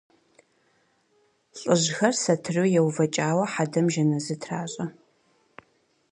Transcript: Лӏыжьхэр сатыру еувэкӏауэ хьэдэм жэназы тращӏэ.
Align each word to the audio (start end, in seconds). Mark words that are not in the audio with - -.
Лӏыжьхэр 1.65 2.13
сатыру 2.21 2.65
еувэкӏауэ 2.79 3.45
хьэдэм 3.51 3.87
жэназы 3.93 4.35
тращӏэ. 4.41 4.85